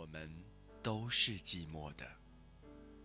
[0.00, 0.30] 我们
[0.82, 2.10] 都是寂寞的，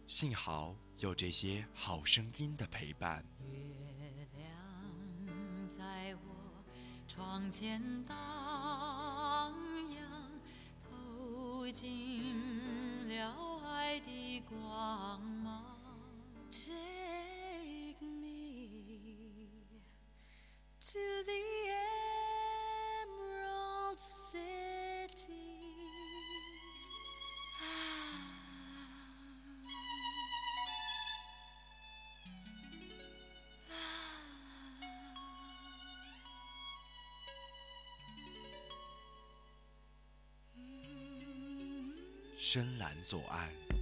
[0.08, 3.22] 幸好有这些好声音的陪伴。
[3.42, 3.58] 月
[4.38, 6.64] 亮在我
[7.06, 8.16] 窗前荡
[9.90, 10.32] 漾，
[10.90, 15.76] 透进了爱的光芒。
[16.50, 18.70] Take me
[20.80, 21.65] to the
[42.56, 43.75] 深蓝左岸。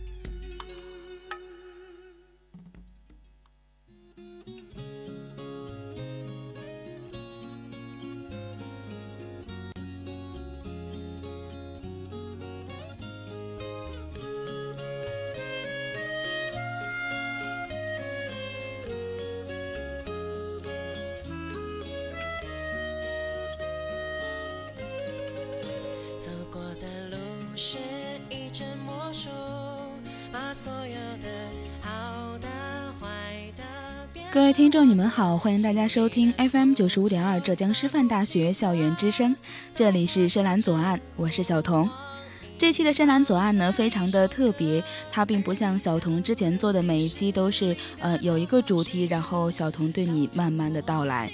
[34.53, 39.35] 听众，你们好，欢迎大家收听 FM 九十五点二浙江师范大学校园之声，
[39.73, 41.89] 这里是深蓝左岸，我是小童。
[42.55, 51.31] 这期的深蓝左岸呢，非常的特别，它并不像小童之前做的每一期都是呃有一个主题，然后小童对你慢慢的到来，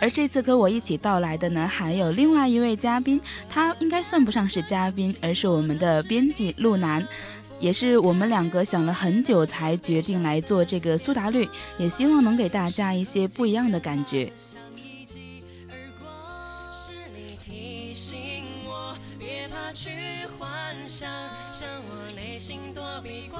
[0.00, 7.04] 而这次和我一起到来的呢，还有另外一位嘉宾，他应该算不上是嘉宾，而是我们的编辑陆南。
[7.64, 11.48] 也是我们两个想了很久才决定来做这个苏打绿，
[11.78, 14.30] 也希望能给大家一些不一样的感觉。
[20.86, 21.08] 向
[21.88, 23.30] 我内心躲避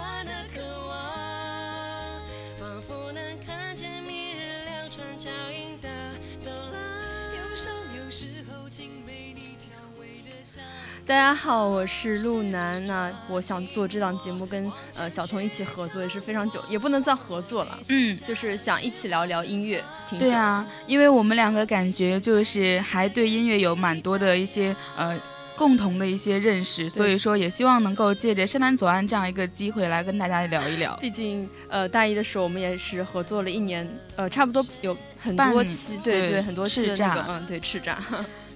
[11.07, 12.83] 大家好，我是陆南。
[12.85, 17.79] 那我想做这档节目，跟呃小童一起合作也是非常久，也不能算合作了。
[17.91, 19.85] 嗯，就是想一起聊聊音乐。
[20.19, 25.21] 对啊，因为我们两个感觉就是还对音乐有蛮多的一些呃
[25.55, 30.97] 共同的一些认识，所以说也希望能够借着深南左岸这样一个机会来跟大家聊一聊。
[31.03, 37.95] 毕竟呃大一的时候我们也是合作了一年，呃差不多有很多期，对对，很多次那个嗯对叱咤。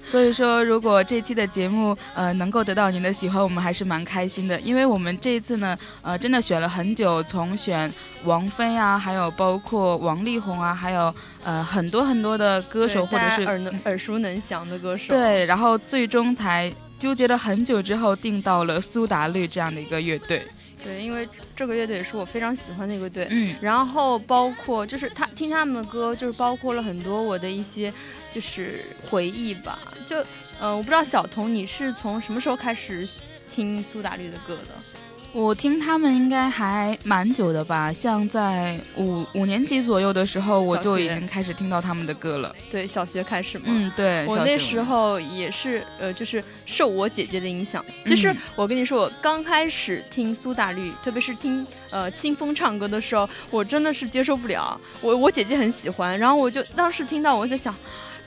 [0.09, 4.59] 所以说，如果这期的节目呃能够得到您的喜欢，我们还是蛮开心的。
[4.61, 7.93] 因为我们这一次呢，呃，真的选了很久，从选
[8.25, 11.15] 王菲啊，还有包括王力宏啊，还有
[11.45, 15.15] 呃很多很多的歌手，或者是耳能耳熟能详的歌手。
[15.15, 20.43] 对，然后最终才纠结了很久之后，定到了苏打绿这样的一个乐队。
[20.83, 23.27] 对，因为这个乐队也是我非常喜欢的一个队。
[23.31, 27.93] 嗯，然后包括就是他听他们的歌，就是包括了很多我的一些
[28.31, 28.81] 就是
[29.11, 29.77] 回忆吧。
[30.07, 30.17] 就
[30.61, 33.05] 嗯，我不知道小童你是从什么时候开始
[33.51, 35.08] 听苏打绿的歌的？
[35.33, 42.55] 我听他们应该还蛮久的吧，像在五五年级左右的时候，我就已经开始听到他们的歌了。
[42.71, 43.65] 对，小学开始嘛。
[43.69, 44.27] 嗯，对。
[44.27, 47.85] 我那时候也是，呃，就是受我姐姐的影响。
[48.05, 54.81] 其实我跟你说，我刚开始听苏打绿，特别是听呃清风唱歌的时候，我真的是接受不了。
[55.01, 57.75] 我我姐姐很喜欢，然后我就当时听到，我在想，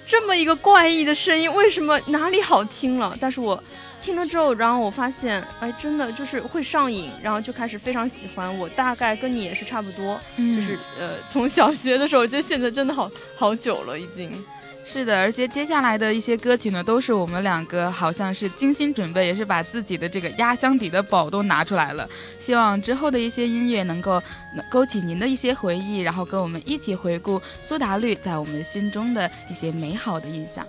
[0.06, 3.16] 这么一个怪异的声音，为什么哪里好听了？
[3.20, 3.62] 但是我。
[4.02, 8.58] 听了之后，然后我发现，哎，真的就是会上瘾，然后就开始非常喜欢。
[8.58, 10.20] 我大概跟你也是差不多，
[10.56, 14.32] 就是呃，从小学的时候，就现在真的好好久了，已经。
[14.84, 22.10] 是的，而且接下来的一些歌曲呢，都是我们两个好像是精心准备，也是把自己的这个压箱底的宝都拿出来了。
[22.40, 24.22] 希望之后的一些音乐能够
[24.70, 30.66] 勾起您的一些回忆，然后跟我们一起回顾苏打绿在我们心中的一些美好的印象。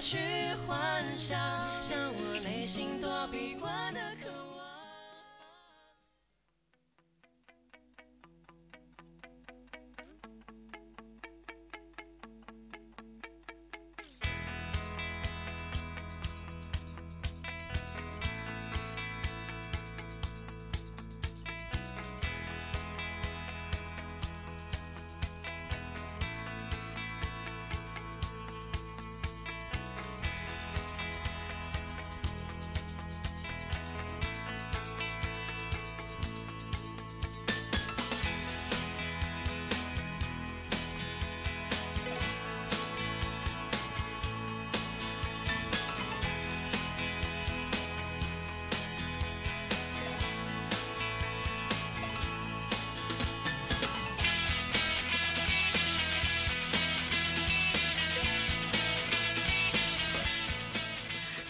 [0.00, 0.18] 去
[0.66, 0.78] 幻
[1.16, 1.38] 想，
[1.80, 4.57] 像我内心躲避惯的渴望。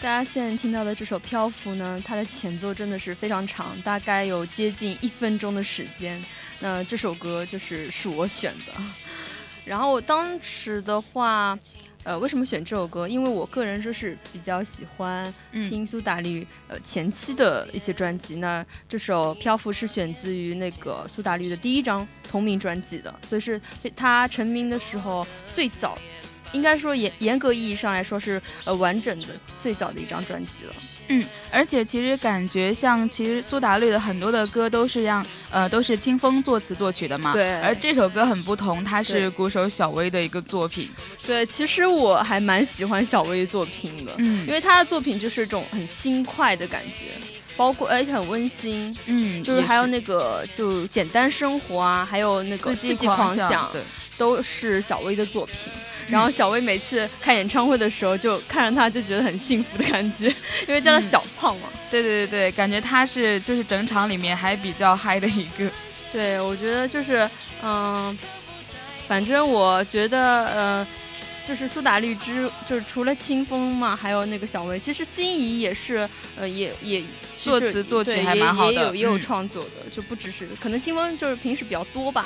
[0.01, 6.23] 大家现在听到的这首《漂浮》呢，它的前奏真的是非常长，大概有接近一分钟的时间。
[6.61, 8.73] 那这首歌就是是我选的，
[9.65, 11.57] 然后我当时的话。
[12.05, 13.05] 呃，为什么选这首歌？
[13.05, 18.37] 因为我个人就是比较喜欢听苏打绿呃前期的一些专辑。
[18.37, 23.61] 那这首《漂浮》是选自于那个苏打绿的第一张同名专辑的，所以是
[23.97, 25.99] 他成名的时候最早。
[26.51, 29.27] 应该说严严格意义上来说是呃完整的
[29.61, 30.73] 最早的一张专辑了。
[31.07, 37.33] 嗯，而且其实感觉像其实苏打绿的很多的歌都是让呃都是清风作词作曲的嘛。
[37.33, 37.55] 对。
[37.61, 40.89] 而这首歌很不同，它是鼓手小薇的一个作品。
[41.25, 47.11] 对，其实我还蛮喜欢小薇作品的，嗯，因为她的作品就是一种很轻快的感觉，
[47.55, 53.81] 包括而且很温馨，嗯，就是还有那个就简单生活啊，还有那个四季狂想，对，
[54.17, 55.71] 都是小薇的作品。
[56.09, 60.27] 然后小薇每次看演唱会的时候，就看着他就觉得很幸福的感觉，
[60.67, 61.69] 因为叫他小胖嘛。
[61.91, 65.69] 对对对对，感觉他是就是整场里面还比较嗨的一个。
[66.11, 67.29] 对，我觉得就是
[67.63, 68.17] 嗯，
[69.07, 70.87] 反正我觉得呃，
[71.45, 76.09] 就是苏打绿之就是除了清风嘛，还有那个小薇，其实心仪也是
[76.39, 77.03] 呃也也
[77.35, 82.25] 作词作曲还蛮好的，也有也有创作的，就不只是可能清风就是平时比较多吧，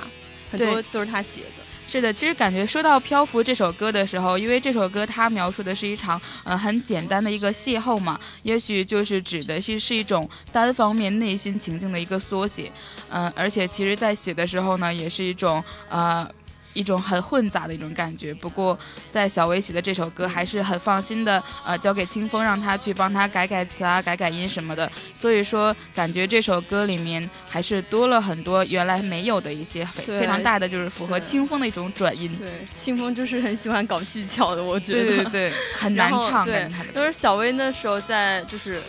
[0.51, 1.62] 很多都是他写的。
[1.87, 12.71] 是的，其实感觉说到《漂浮》这首歌的时候，因为这首歌它描述的是一场呃很简单的一个邂逅嘛，也许就是指的是是一种单方面内心情境的一个缩写，
[13.11, 16.27] 嗯，而且其实在写的时候呢，也是一种呃。
[16.73, 18.77] 一种很混杂的一种感觉，不过
[19.11, 24.91] 在小薇写的这首歌还是很放心的，呃，交给清风让他去帮他改改词啊、改改音什么的。
[25.13, 32.35] 所以说，感觉这首歌里面还是多了很多原来没有的一些非非常大的，就是符合清风的一种转音。
[32.37, 35.03] 对，清风就是很喜欢搞技巧的，我觉得。
[35.03, 36.45] 对对对，很难唱。
[36.45, 38.81] 对，都是小薇那时候在就是。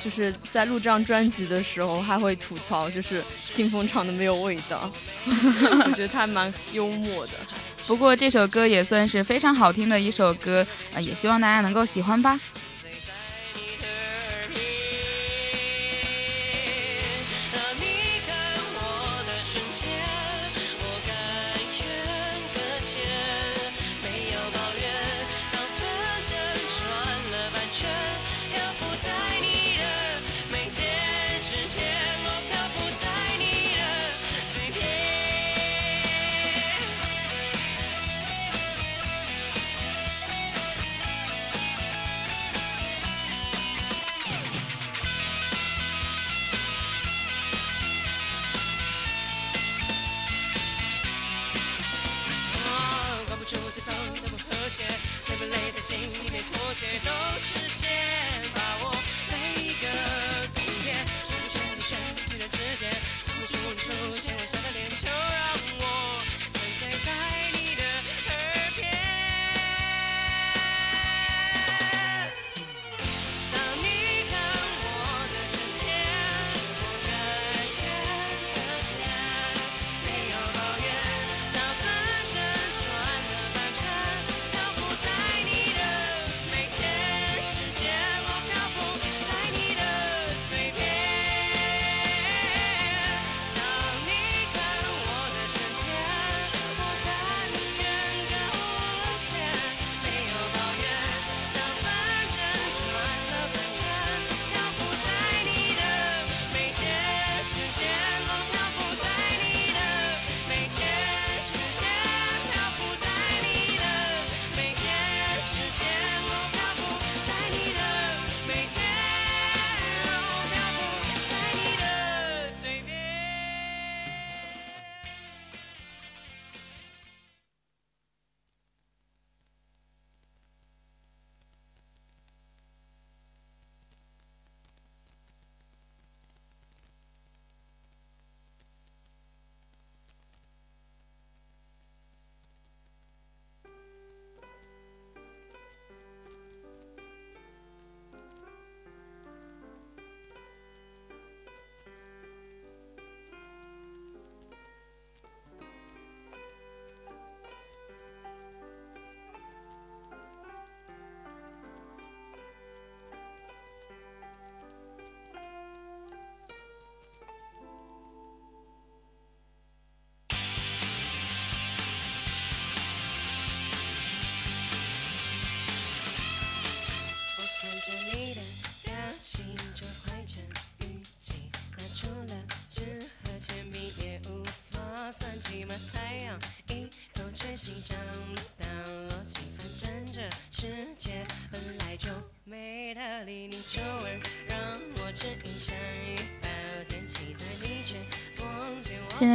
[0.00, 4.90] 就是在录这张专辑的时候，还会吐槽，就是清风唱的没有味道。
[5.28, 7.32] 我觉得他蛮幽默的。
[7.86, 12.40] 不过这首歌也算是非常好听的一首歌，呃，也希望大家能够喜欢吧。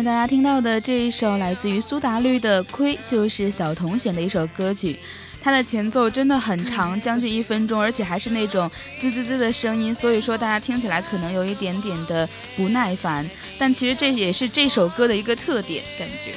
[0.06, 4.96] 大家听到的这一首来自于苏打绿的《亏》，就是小童选的一首歌曲。
[5.42, 8.70] 它的前奏真的很长，将近一分钟，而且还是那种
[9.00, 13.28] 滋滋滋的声音，所以说大家听起来可能有一点点的不耐烦。
[13.58, 16.36] 但其实这也是这首歌的一个特点，感觉。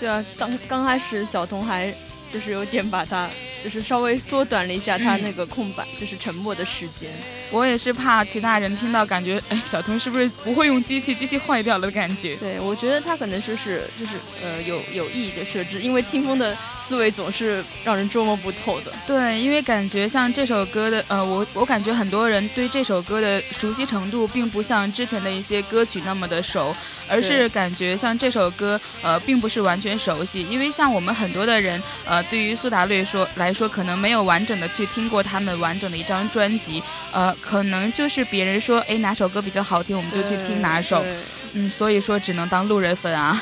[0.00, 1.92] 对啊，刚刚开始小童还
[2.32, 3.28] 就是有点把它。
[3.62, 7.08] 就是稍微缩短了一下他那个空白，就是沉默的时间。
[7.50, 12.34] 我也是怕其他人听到，感觉 哎，小童是不是不会用机器，机器坏掉了的感觉？
[12.36, 18.92] 对，我觉得他可能说是就是呃有有意义的设置，因为清风的思维总是让人捉摸不透的。
[19.06, 26.74] 对，因为感觉像这首歌的呃，我我感觉很多人对这首歌的熟悉程度，并不像之前的一些歌曲那么的熟，
[27.08, 30.46] 而是感觉像这首歌呃，并不是完全熟悉。
[30.50, 33.52] 因为像我们很多的人呃，对于苏打绿说来。
[33.52, 41.04] 说可能没有完整的去听过他们完整的一张专辑，呃，可能就是别人说哎哪首歌比较好听，我们就去听哪首，
[41.52, 43.40] 嗯，所以说只能当路人粉啊。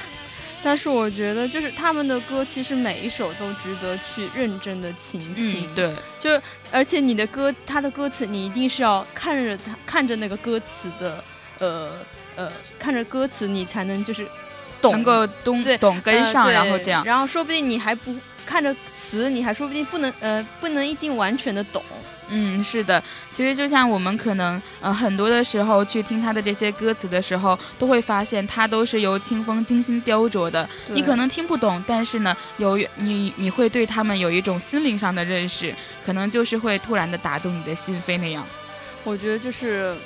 [0.62, 5.66] 但是我觉得就是他们的歌，其实每一首都值得去认真的倾听。
[5.66, 11.24] 嗯，对，就而且你的歌，他的歌词你一定是要看着他看着那个歌词的，
[11.58, 11.90] 呃
[12.36, 14.26] 呃，看着歌词你才能就是
[14.82, 18.14] 懂，能够懂懂跟上，然后这样，然后说不定你还不。
[18.46, 21.80] 看着词，你还说不定不能呃，不能一定完全的懂。
[22.30, 30.68] 嗯，是的，其实就像我们可能呃很多的时候去听他的这些歌词的时候，都会发现他都是由清风精心雕琢的。
[30.88, 35.74] 你可能听不懂，但是呢，有你你会对他们有一种心灵上的认识，
[36.06, 38.46] 可能就是会突然的打动你的心扉那样。
[39.02, 39.96] 我觉得就是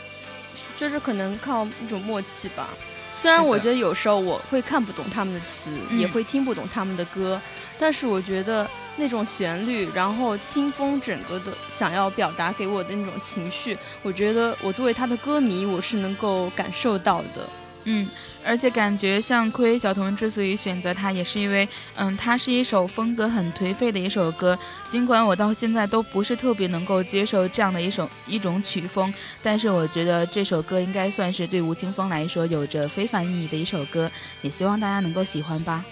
[0.79, 2.69] 就是可能靠一种默契吧。
[3.13, 7.41] 虽然我觉得有时候我会看不懂他们的词，也会听不懂他们的歌。
[7.79, 17.49] 但是我觉得那种旋律，然后清风整个的想要表达给我的那种情绪，我觉得我作为他的歌迷，我是能够感受到的。
[17.87, 18.09] 嗯，
[18.43, 24.59] 而且感觉像亏小童之所以选择它，也是因为，嗯，它是一首风格很颓废的一首歌。
[24.89, 34.11] 尽管我到现在都不是特别能够接受这样的一首一种曲风，但是我觉得这首歌应该算是对吴青峰来说有着非凡意义的一首歌，
[34.41, 35.85] 也希望大家能够喜欢吧。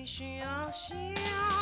[0.00, 1.59] 你需要需要。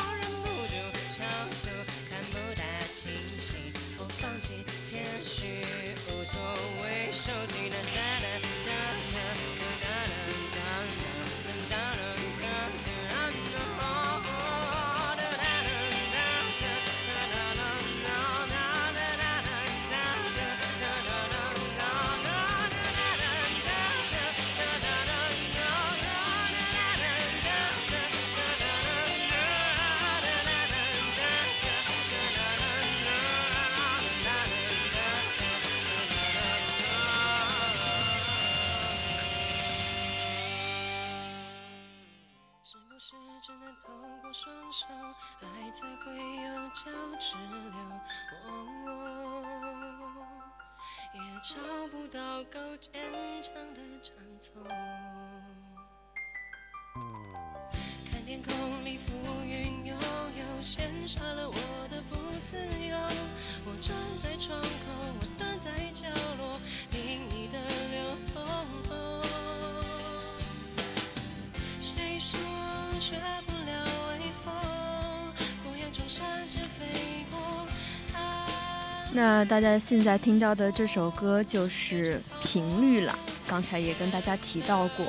[79.10, 85.06] 那大家现在听到的这首歌就是《频率》了，刚才也跟大家提到过。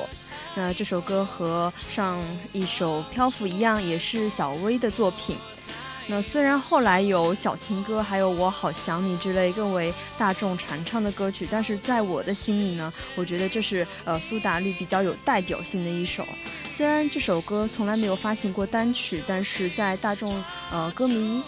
[0.56, 2.18] 那这首歌和上
[2.54, 5.36] 一首《漂浮》一样，也是小薇的作品。
[6.08, 16.26] 那虽然后来有小情歌，还有我好想你之类更为大众传唱的歌曲，但是在我的心里呢，我觉得这是呃苏打绿比较有代表性的一首。
[16.76, 20.34] 虽然这首歌从来没有发行过单曲，但是在大众
[20.72, 21.44] 呃歌迷。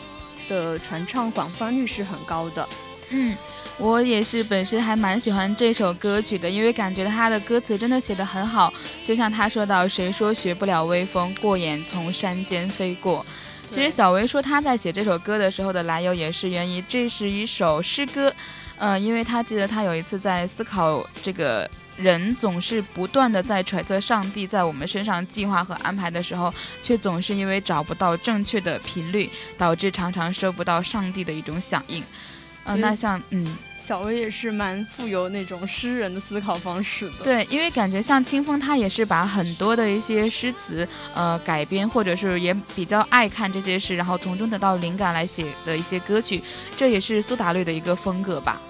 [0.50, 2.68] 的传唱广泛率是很高的，
[3.10, 3.36] 嗯，
[3.78, 8.74] 我也是本身还蛮喜欢这首歌曲的，因为感觉他的歌词真的写得很好，
[9.06, 13.26] 就像他说到“谁说学不了微风，过眼从山间飞过”。
[13.70, 18.34] 其实小薇说他在写这首歌的时候的来由也是源于这是一首诗歌，
[18.78, 32.04] 呃，因为他记得他有一次在思考这个人总是不断的在揣测上帝在我们身上计划和安排的时候，却总是因为找不到正确的频率，导致常常收不到上帝的一种响应。
[32.64, 33.58] 呃，那像嗯。
[33.84, 46.42] 小薇也是蛮富有那种诗人的思考方式的，对，因为感觉像清风，他也是把很多的一些诗词，呃，改编，或者是也比较爱看这些诗，然后从中得到灵感来写的一些歌曲，
[46.78, 48.62] 这也是苏打绿的一个风格吧。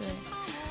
[0.00, 0.08] 对，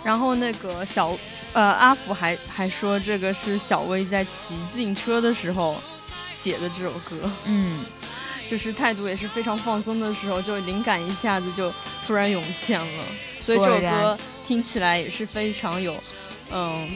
[0.04, 1.16] 然后那个小，
[1.58, 5.76] 呃，阿福还还说这个是小薇在骑自行车的时候
[6.30, 7.84] 写的这首歌，嗯，
[8.48, 11.74] 就是态度也是非常放松的时候，就灵感一下子就
[12.06, 13.04] 突然涌现了。
[13.42, 15.96] 所以这首歌听起来也是非常有，
[16.52, 16.88] 嗯，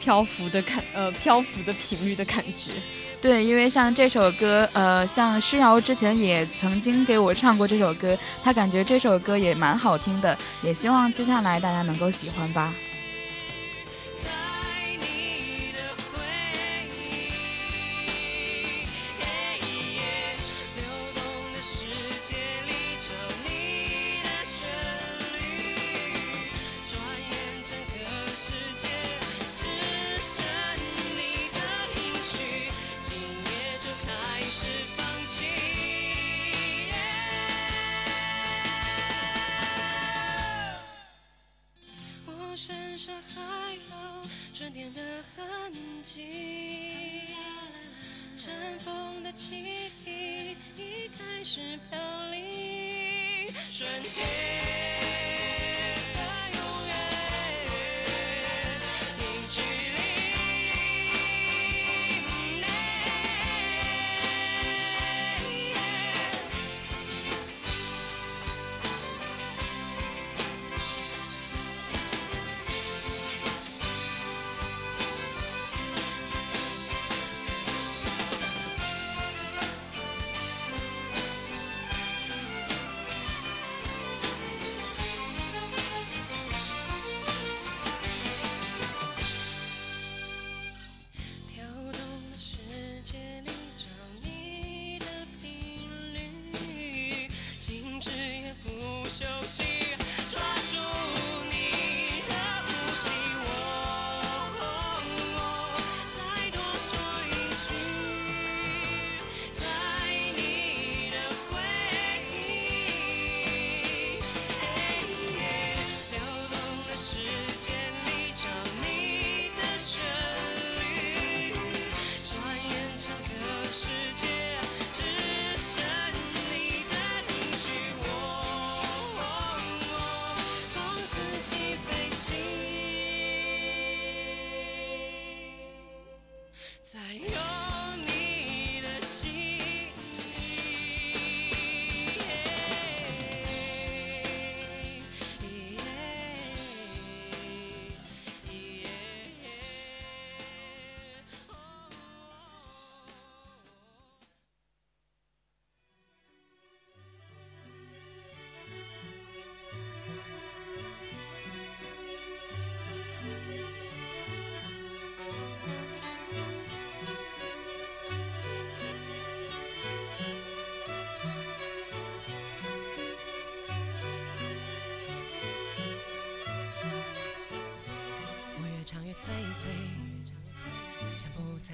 [0.00, 2.72] 漂浮的感，呃，漂浮的频率的感觉。
[3.20, 12.72] 对，因为像这首歌，呃，像诗瑶之前也曾经给我唱过这首歌，他感觉这首歌也蛮好听的，也希望接下来大家能够喜欢吧。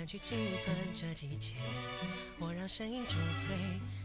[0.09, 1.53] 去计算这一切，
[2.39, 3.17] 我让声音煮
[3.47, 3.55] 沸，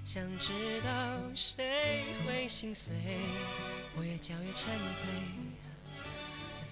[0.03, 0.51] 想知
[0.83, 0.89] 道
[1.33, 1.63] 谁
[2.27, 2.93] 会心碎，
[3.95, 5.05] 我越叫越沉醉。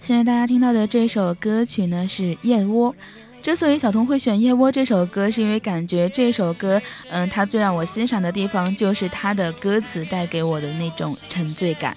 [0.02, 2.92] 现在大家听到的这首歌曲呢是《燕窝》。
[3.42, 11.96] 之所以小童会选《燕窝》这首歌，是因为感觉这首歌，嗯，它最让我欣赏的地方就是它的歌词带给我的那种沉醉感。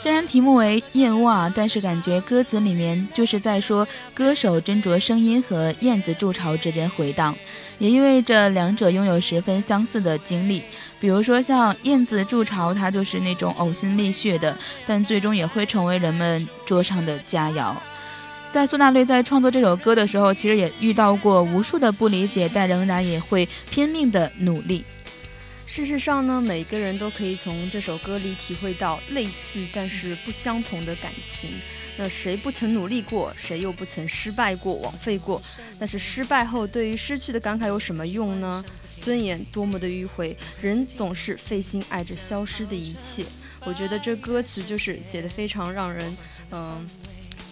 [0.00, 7.36] 虽然题目为燕窝啊，但是感觉歌词里面就是在说歌手斟酌声音和燕子筑巢之间回荡，
[7.78, 10.62] 也意味着两者拥有十分相似的经历。
[10.98, 17.74] 比如说像燕子筑巢，它就是那种呕心沥血的，但最终也会成为人们桌上的佳肴。
[18.50, 24.82] 在苏打绿在创作这首歌的时候，其实也遇到过无数的不理解，但仍然也会拼命的努力。
[25.70, 31.48] 事实上呢，每个人都可以从这首歌里体会到类似但是不相同的感情。
[31.96, 33.32] 那谁不曾努力过？
[33.36, 35.40] 谁又不曾失败过、枉费过？
[35.78, 38.64] 但是失败后对于失去的感慨有什么用呢？
[39.00, 43.24] 尊严多么的迂回，人总是费心爱着消失的一切。
[43.64, 46.16] 我觉得这歌词就是写的非常让人，
[46.50, 46.84] 嗯，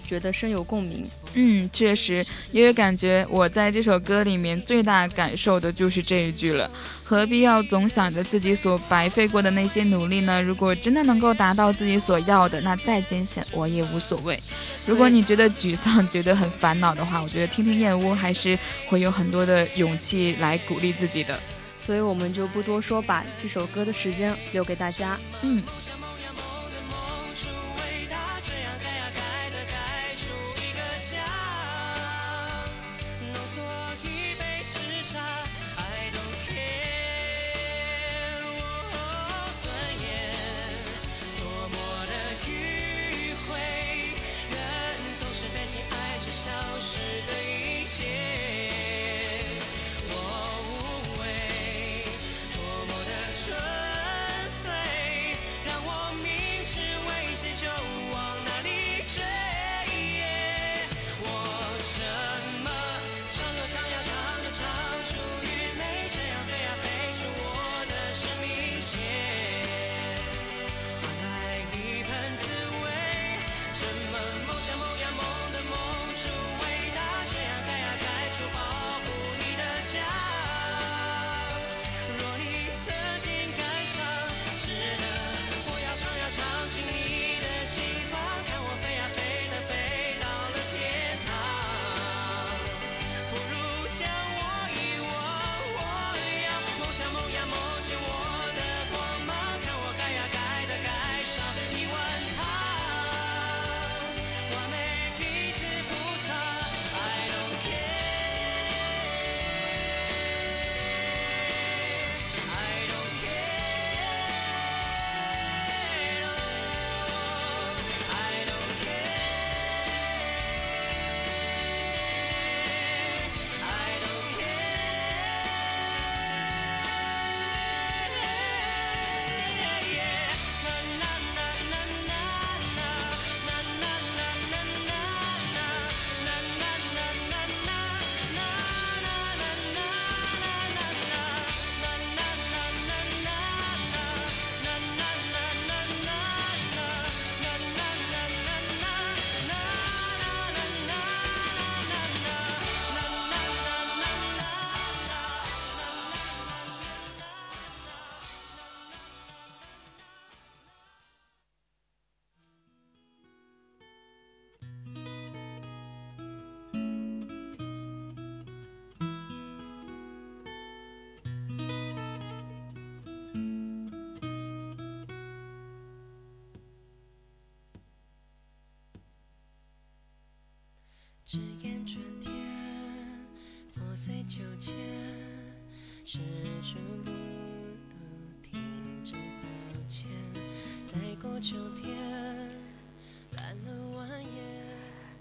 [0.09, 1.05] 觉得深有共鸣。
[1.35, 6.69] 嗯，确实，因为感觉我在这首歌里面最大感受的就是这一句了。
[7.05, 10.43] 何必要总想着自己所白费过的那些努力呢？
[10.43, 14.39] 如果真的能够达到自己所要的，那再艰险我也无所谓。
[14.87, 21.39] 如果你觉得沮丧，觉得很烦恼的话，我觉得听听燕窝还是会有很多的勇气来鼓励自己的。
[21.81, 25.19] 所以我们就不多说，把这首歌的时间留给大家。
[25.43, 25.63] 嗯。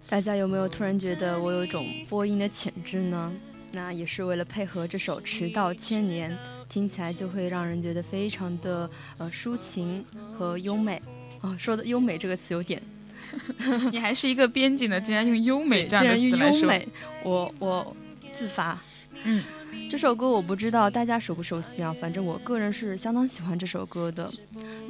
[0.10, 3.32] 大家有没有突然觉得我有一种播音的潜质呢？
[3.73, 6.32] 那也是为了配合这首《迟到千年》，
[6.69, 10.03] 听起来就会让人觉得非常的呃抒情
[10.38, 11.01] 和优美。
[11.41, 12.82] 啊，说的优美这个词有点。
[13.91, 16.89] 你还是一个编辑呢，竟然用优美这样的词来说。
[17.25, 17.95] 我我
[18.34, 18.82] 自发。
[19.23, 19.43] 嗯，
[19.89, 24.30] 这首歌我不知道大家熟不熟悉啊，反正我个人是相当喜欢这首歌的。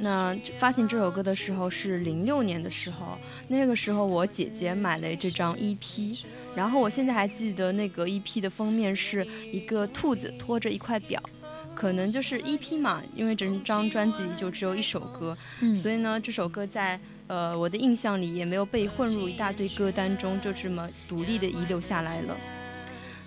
[0.00, 11.20] 那发行这首歌的时候是零六年的时候，那个时候我姐姐买了这张 EP，然后我现在还记得那个 EP 的封面是一个兔子拖着一块表，
[11.74, 15.36] 可能就是 EP 嘛，因为整张专辑就只有一首歌，
[15.74, 16.98] 所以呢这首歌在。
[17.28, 22.34] 呃，我的印象里也没有被混入一大堆歌单中，就这么独立的遗留下来了。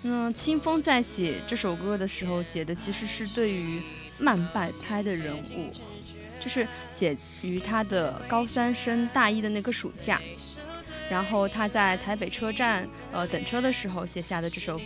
[0.02, 3.80] 那清风在写这首歌的时候，写的其实是对于
[4.18, 5.70] 慢半拍的人物，
[6.40, 10.20] 就是写于他的高三升大一的那个暑假，
[11.08, 14.84] 然后他在台北车站呃等车的时候写下的这首歌。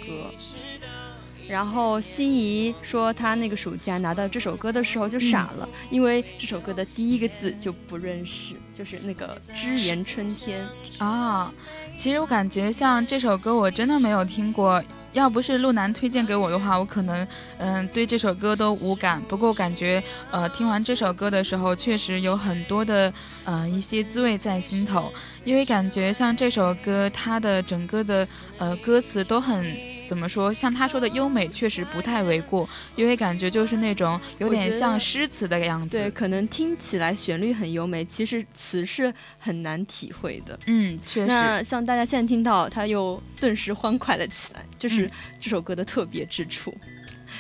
[1.49, 10.67] 然后心仪说，他那个暑假拿到这首歌的时候就傻了，因为这首歌的第一个字就不认识，就是那个“只言春天”
[10.99, 11.55] 啊。
[11.97, 14.83] 其实我感觉像这首歌，我真的没有听过。
[15.17, 17.27] 要不是路南推荐给我的话，我可能
[17.57, 19.21] 嗯对这首歌都无感。
[19.23, 23.11] 不过感觉呃听完这首歌的时候，确实有很多的
[23.45, 25.11] 呃一些滋味在心头，
[25.43, 29.96] 因为感觉像这首歌，它的整个的呃歌词都很。
[30.07, 35.99] 怎么说，像他说的优美，确实不太为过，因为感觉就是那种有点像诗词的样子。
[35.99, 40.59] 对，可能听起来旋律很优美，其实词是很难体会的。
[40.67, 41.27] 嗯，确实。
[41.27, 46.73] 那像大家现在听到，他又顿时欢快了起来，就是这首歌的特别之处。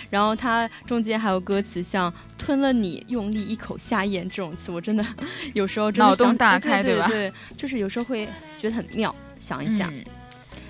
[0.08, 5.04] 然后它中间还有歌词，像“吞了你，用力一口下咽”这种词，我真的
[5.52, 7.08] 有时候真的脑洞大开，对吧？
[7.08, 8.24] 对，就是有时候会
[8.60, 9.12] 觉得很妙。
[9.40, 9.92] 想一想，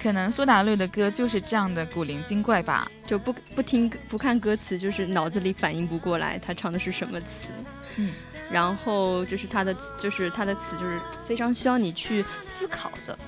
[0.02, 2.86] 可能苏打绿的歌就是这样的古灵精怪吧？
[3.06, 7.52] 就不不听不看歌词，就是脑子里反应不过来他唱的是什么词。
[7.96, 8.12] 嗯，
[8.50, 13.18] 然后就是他的就是他的词，就是非常需要你去思考的。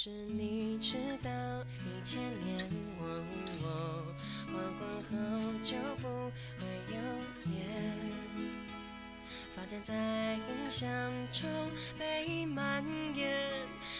[0.00, 1.28] 是你知道，
[1.84, 3.04] 一千年，黄
[4.78, 5.18] 昏后
[5.60, 6.94] 就不会有
[7.52, 7.66] 烟，
[9.56, 9.92] 发间在
[10.34, 10.88] 印象
[11.32, 11.50] 中
[11.98, 12.84] 被蔓
[13.16, 13.50] 延。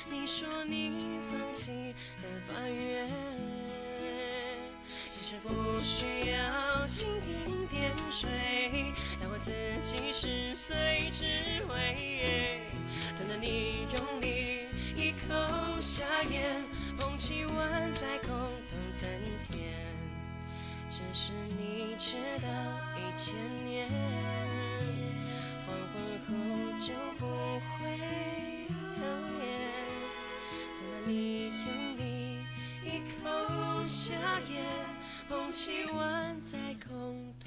[0.08, 1.72] 你说你放弃
[2.22, 3.08] 了八月，
[5.10, 8.30] 其实不需要蜻蜓点水，
[9.20, 9.50] 但我自
[9.82, 10.76] 己十岁
[11.10, 11.24] 只
[11.66, 12.62] 会
[13.18, 14.67] 等着你用力。
[15.80, 16.64] 下咽，
[16.98, 18.28] 捧起碗在空
[18.70, 19.08] 等增
[19.50, 19.70] 添。
[20.90, 22.48] 只是你知道，
[22.96, 23.88] 一千年
[25.66, 25.94] 黄昏
[26.26, 26.28] 后
[26.80, 27.82] 就不会
[29.00, 29.04] 有
[29.38, 29.40] 烟。
[30.78, 31.12] 等到你
[31.46, 32.00] 用力
[32.84, 32.86] 一
[33.22, 34.14] 口下
[34.50, 34.52] 咽，
[35.28, 36.88] 捧起碗在空
[37.44, 37.46] 洞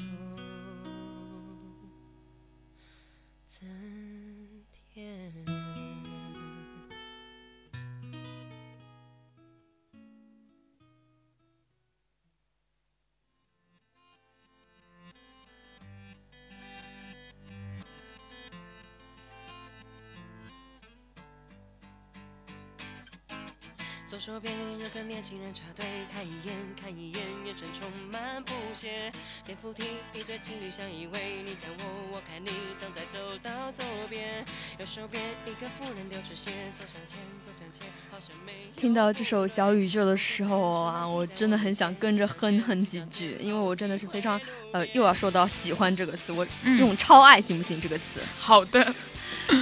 [24.23, 29.11] 手边有个年轻人插队，看一眼看一眼，眼神充满不屑。
[29.43, 29.81] 电扶梯
[30.13, 34.45] 一对情侣相依偎，你看我我看你，等在走到左边。
[34.77, 38.53] 右手边一个妇人丢纸鞋，走向前走向前，好像没。
[38.75, 44.39] 听到这首小宇宙的时候啊，我真的很想跟着哼哼几句，因为我真的是非常
[44.71, 46.45] 呃，又要说到喜欢这个词，我
[46.77, 47.81] 用超爱行不行？
[47.81, 48.93] 这个词，好的。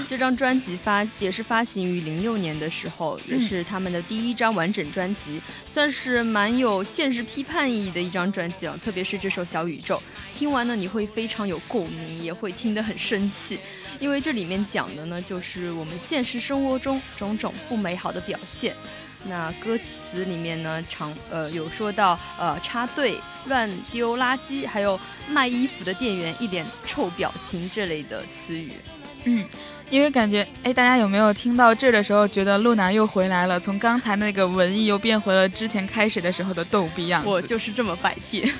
[0.07, 8.75] 这张专辑发也是发行于零六年的时候，也是他们的第一张完整专辑，算是蛮有现实批判意义的一张专辑啊。
[8.77, 9.95] 特别是这首《小宇宙》，
[10.37, 13.59] 听完呢你会非常有共鸣，也会听得很生气，
[13.99, 18.75] 因为这里面讲的呢就是我们现实生活中种种不美好的表现。
[19.27, 24.99] 那歌词里面呢常呃有说到呃插队、乱丢垃圾，还有
[25.29, 28.71] 卖衣服的店员一脸臭表情这类的词语。
[29.25, 29.45] 嗯。
[29.89, 33.59] 因为感觉，哎，大家有没有听到这儿的时候，觉得露娜又回来了？
[33.59, 37.27] 从刚才那个文艺又变回了之前开始的时候的逗逼样子。
[37.27, 38.47] 我就是这么百变。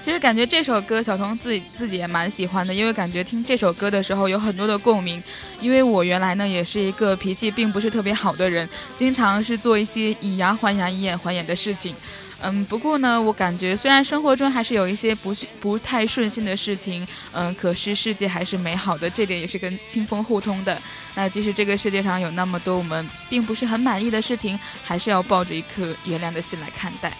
[0.00, 5.22] 其实感觉这首歌小彤自己自己也蛮喜欢的，因为感觉听这首歌的时候有很多的共鸣。
[5.62, 11.94] 因为我原来呢也是一个脾气并不是特别好的人，经常是做一些以牙还牙、以眼还眼的事情。
[12.42, 20.80] 嗯，不过呢，我感觉虽然生活中还是有一些不不太顺心的事情，嗯，可是世界还是美好的，这点也是跟清风互通的。
[21.14, 27.12] 那即使这个世界上有那么多我们并不是很满意的事情，还是要抱着一颗原谅的心来看待。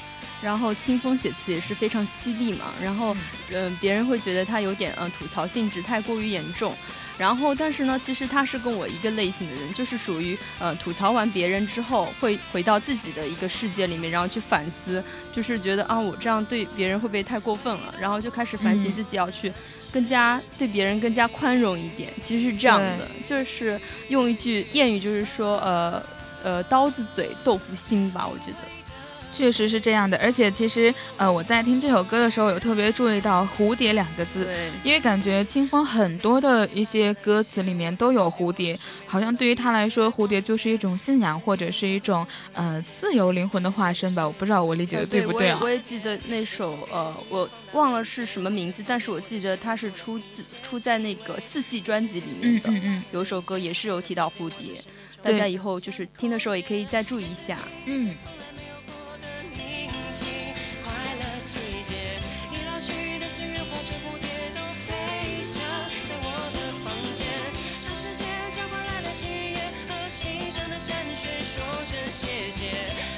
[0.43, 3.17] 然后清风写词也是非常犀利嘛，然后
[3.51, 6.75] 嗯，别人会觉得他有点嗯吐槽性质太过于严重。
[7.17, 17.95] 然后，但是呢，其实他是跟我一个类型的人，就是属于呃吐槽完别人之后，会回到自己的一个世界里面，然后去反思，就是觉得啊，我这样对别人会不会太过分了？
[18.01, 19.53] 然后就开始反省自己，要去
[19.93, 22.11] 更加对别人更加宽容一点。
[22.21, 26.03] 其实是这样的，就是用一句谚语，就是说呃
[26.43, 28.84] 呃刀子嘴豆腐心吧，我觉得。
[29.31, 34.47] 确实是这样的，而且其实，呃，我在听这首歌的时候，有特别注意到“蝴蝶”两个字，
[34.83, 44.25] 因为感觉清风很多的一些歌词里面都有蝴蝶，好像对于他来说，蝴蝶就是一种信仰或者是一种呃自由灵魂的化身吧。
[44.25, 45.59] 我不知道我理解的对不对啊？
[45.63, 54.73] 我也记得那首呃，我忘了是什么名字，但是我记得它是出自出在那个四季专辑里面的，嗯嗯，有首歌也是有提到蝴蝶，
[55.23, 58.15] 大家以后就是听的时候也可以再注意一下，嗯。
[65.45, 65.63] 想
[66.09, 67.29] 在我的房间，
[67.79, 72.65] 向时间交换来的心愿，和心上的山水，说着谢谢，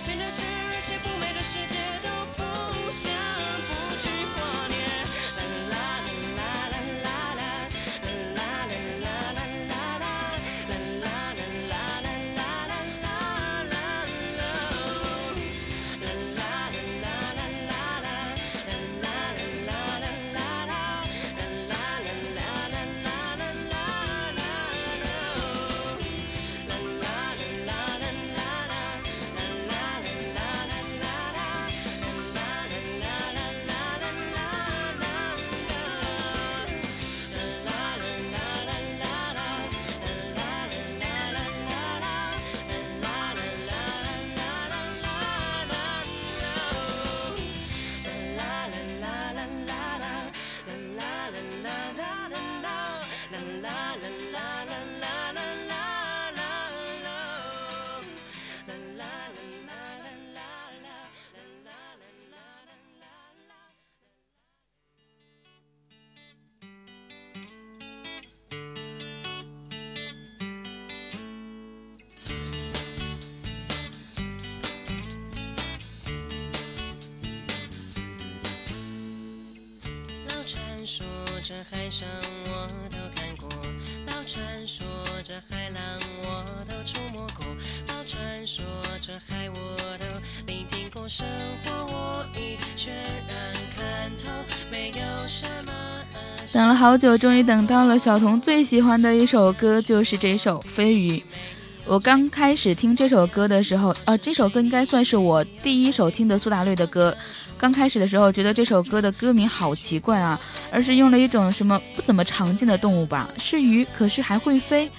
[0.08, 3.12] 面对着那些不美的世界，都不想，
[3.68, 4.55] 不去管。
[96.52, 101.18] 等了好久，终于等到了小童最喜欢的一首歌，就是这首《飞鱼》。
[101.86, 107.16] 我刚开始听这首歌的时候，呃，这首歌应该算是我第一首听的苏打绿的歌。
[107.56, 113.28] 刚开始的时候，觉得这首歌的歌名好奇怪啊，而是用了一种什么不怎么常见的动物吧？
[113.38, 114.90] 是鱼，可是还会飞。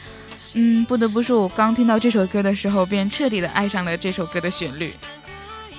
[0.53, 4.93] 嗯，不得不说，我刚听到这首歌的时候，便彻底的爱上了这首歌的旋律。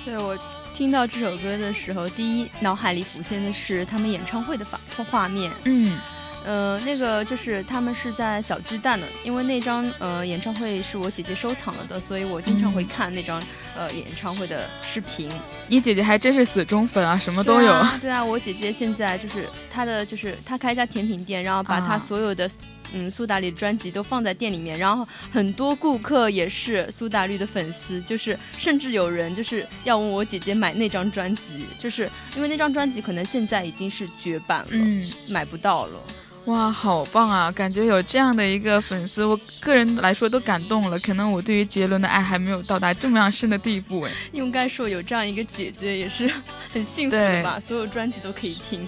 [0.03, 0.37] 对我
[0.75, 5.51] 听到这首歌的时候，第一脑海里浮现的是他们演唱会的画画面。
[5.63, 5.97] 嗯，
[6.45, 13.41] 呃，那个就是他们是在小巨蛋的，因为那张呃演唱会是我姐姐收藏了的，所以我经常会看那张
[13.75, 15.29] 呃演唱会的视频。
[15.67, 17.67] 你姐姐还真是死忠粉啊，什么都有。
[17.67, 22.49] 对啊，对啊，我姐姐现在就是她的就是她开一家甜品店，然后把她啊所有的。
[22.91, 36.01] 嗯，苏打绿的专辑都放在店里面，然后很多顾客也是苏打绿的粉丝，就是甚至有人就是要问我姐姐买那张专辑，就是因为那张专辑可能现在已经是绝版了，嗯，买不到了。
[36.49, 37.51] 哇，好棒啊！
[37.51, 40.97] 感觉有这样的一个粉丝，我个人来说都感动了。
[40.97, 44.11] 可能我对于杰伦的爱还没有到达这么样深的地步，哎。
[44.31, 46.27] 应该说有这样一个姐姐也是
[46.73, 48.87] 很幸福的吧，所有专辑都可以听。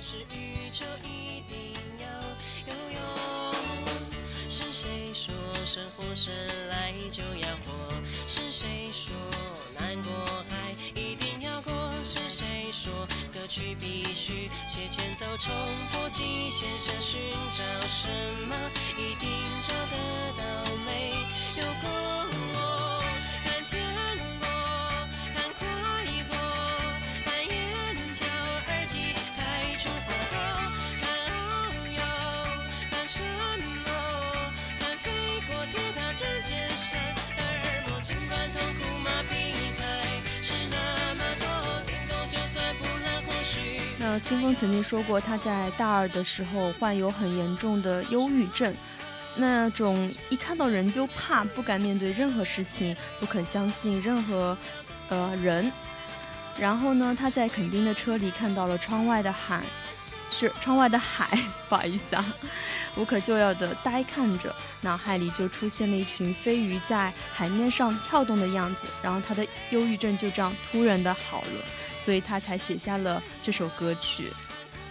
[0.00, 2.06] 是宇宙一定要
[2.68, 2.98] 游泳。
[4.48, 5.34] 是谁说
[5.66, 6.32] 生活生
[6.70, 7.94] 来就要活？
[8.26, 9.14] 是谁说
[9.78, 10.44] 难过
[12.84, 12.92] 说
[13.32, 15.54] 歌曲必须写前奏，冲
[15.90, 17.18] 破极限，想寻
[17.50, 18.08] 找什
[18.46, 18.54] 么，
[18.98, 19.26] 一定
[19.62, 19.96] 找得
[20.36, 20.44] 到。
[20.84, 21.08] 没
[21.56, 21.88] 有过
[22.52, 22.93] 我，
[44.20, 48.74] 清风曾经说过，他在大二的时候患有很严重的忧郁症，
[49.36, 54.56] 那种一看到人就怕，不敢面对任何事情，不肯相信任何
[55.08, 55.70] 呃人。
[56.58, 59.62] 然后呢，他在垦丁的车里看到了窗外的海，
[60.30, 61.28] 是窗外的海，
[61.68, 62.24] 不好意思啊，
[62.96, 71.64] 无可救药的呆看着，脑海里就出现了一群飞鱼在海面上跳动的样子，然后他的忧郁症就这样突然的好了。
[72.04, 74.28] 所以他才写下了这首歌曲。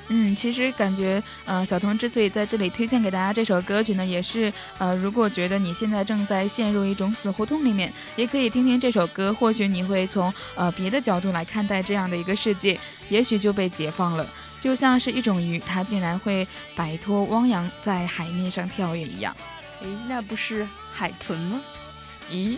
[0.09, 14.27] 嗯，其实感觉，呃，小童之所以在这里推荐给大家这首歌曲呢，也是，呃，如果觉得你现在正在陷入一种死胡同里面，也可以听听这首歌，或许你会从呃别的角度来看待这样的一个世界，也许就被解放了，
[14.59, 16.45] 就像是一种鱼，它竟然会
[16.75, 19.33] 摆脱汪洋，在海面上跳跃一样。
[19.81, 21.61] 诶，那不是海豚吗？
[22.29, 22.57] 咦？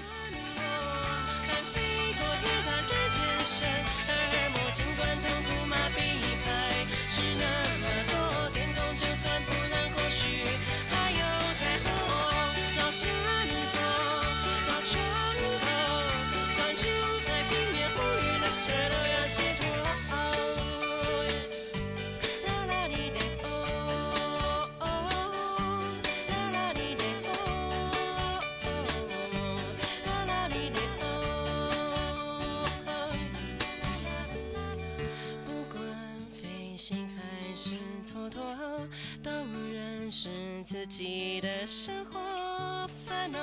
[40.97, 43.39] 己的生活，烦恼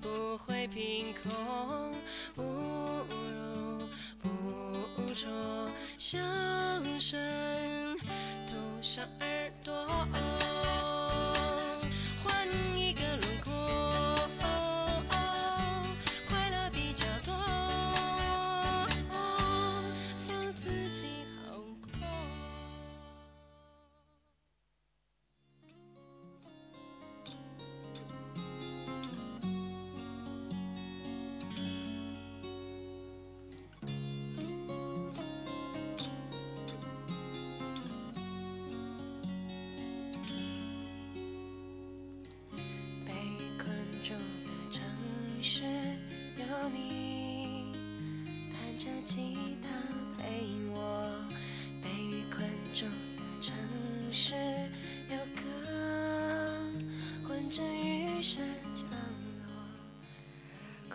[0.00, 1.92] 不会凭空，
[2.34, 3.86] 不如
[4.22, 5.28] 不着，
[5.98, 6.18] 笑
[6.98, 7.18] 声
[8.46, 9.74] 堵上耳朵，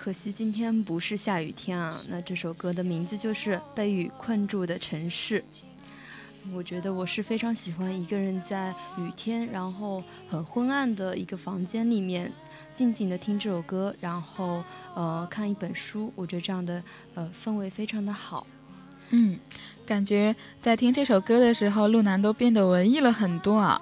[0.04, 1.95] 可惜今天不是下雨天啊。
[2.10, 5.43] 那这首歌的名字就是《被雨困住的城市》。
[6.52, 12.32] 我觉得我是非常喜欢一个人在雨天，然后很昏暗的一个房间里面，
[12.74, 14.64] 静静的听这首歌，然后
[14.95, 16.12] 呃看一本书。
[16.16, 16.84] 我觉得这样的
[17.14, 18.47] 呃氛围非常的好。
[19.12, 19.38] 嗯，
[19.86, 23.80] 感觉在听这首歌的时候，路南都变得文艺了很多啊。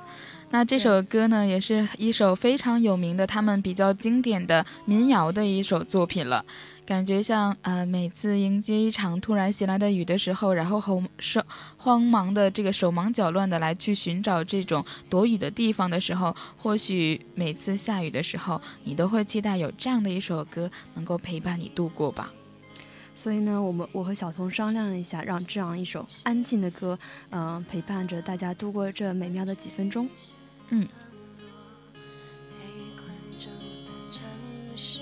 [0.51, 6.43] 那这首歌呢，也是一首非常有名的，他们比较经典的民谣的一首作品了。
[6.87, 11.39] 感觉像呃，每次迎接一场突然袭来的雨的时候，然后后手
[11.77, 22.33] 慌忙的这个手忙脚乱的来去寻找这种躲雨的地方的时候，或许每次下雨的时候，你都会期待有这样的一首歌能够陪伴你度过吧。
[23.15, 26.97] 所以呢，我们我和小童商量了一下，让这样一首安静的歌，
[27.29, 30.09] 嗯、陪伴着大家度过这美妙的几分钟。
[30.72, 30.88] 嗯。
[32.49, 32.65] 被
[32.95, 33.07] 困
[33.39, 33.49] 住
[33.86, 35.01] 的城市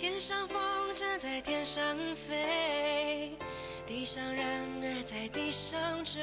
[0.00, 0.56] 天上风
[0.94, 1.82] 筝在天上
[2.14, 3.32] 飞，
[3.84, 6.20] 地上人儿在地上追。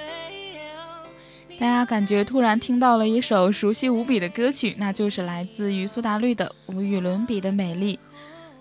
[1.60, 7.98] 大家感觉突然听到了一首熟悉无比的歌曲，那就是来自于苏打绿的《无与伦比的美丽》。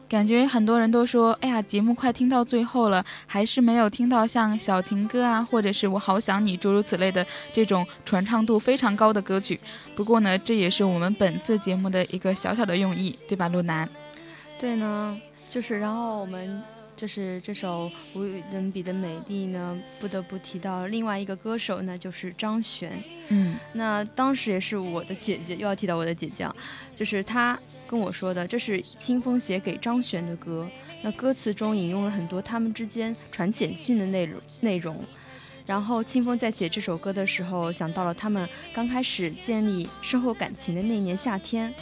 [0.09, 9.61] 感觉很多人都说，哎呀，节目快听到最后了，还是没有听到像小情歌啊，或者是我好想你诸如此类的这种传唱度非常高的歌曲。
[9.95, 13.89] 不过呢，这也是我们本次节目的一个小小的用意，对吧，路南？
[14.65, 16.63] 对呢，就是然后我们。
[16.97, 22.91] 就是这首无与伦比的美丽呢，不得不提到另外一个歌手，那就是张悬。
[23.31, 26.55] 嗯，那当时也是我的姐姐，又要提到我的姐姐啊，
[26.95, 27.59] 就是她
[27.89, 30.67] 跟我说的，这是清风写给张悬的歌。
[31.03, 35.05] 那歌词中引用了很多他们之间传简讯的内容内容。
[35.67, 41.75] 然后清风在写这首歌的时候，想到了他们刚开始建立深厚感情的那年夏天。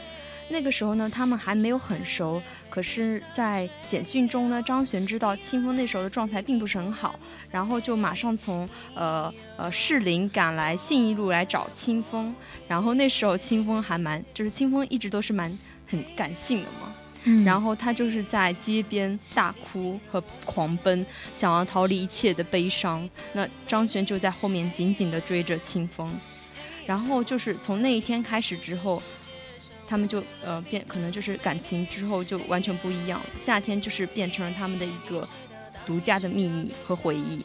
[0.52, 2.40] 那个时候呢，他们还没有很熟。
[2.70, 7.18] 可是，在简讯中呢，张悬知道清风那时候的状态并不是很好，
[7.50, 12.34] 然后就马上从呃呃士林赶来信义路来找清风。
[12.68, 16.94] 然后那时候清风还蛮，就是清风一直都是蛮很感性的嘛。
[17.24, 17.44] 嗯。
[17.44, 23.08] 然后他就是在街边大哭和狂奔，想要逃离一切的悲伤。
[23.32, 26.14] 那张悬就在后面紧紧地追着清风。
[26.84, 29.02] 然后就是从那一天开始之后。
[29.92, 33.26] 他们就呃变，可能就是感情之后就完全不一样了。
[33.36, 35.22] 夏天就是变成了他们的一个
[35.84, 37.38] 独家的秘密和回忆。